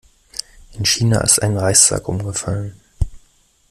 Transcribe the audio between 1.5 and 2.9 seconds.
Reissack umgefallen.